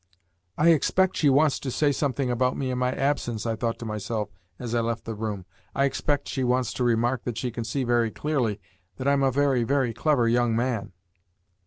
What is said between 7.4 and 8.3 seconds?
can see very